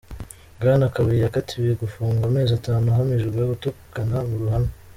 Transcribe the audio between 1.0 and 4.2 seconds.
yakatiwe gufungwa amezi atanu ahamijwe gutukana